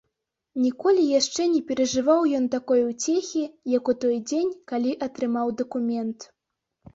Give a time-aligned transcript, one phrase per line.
[0.61, 3.43] Ніколі яшчэ не перажываў ён такой уцехі,
[3.77, 6.19] як у той дзень, калі атрымаў дакумент.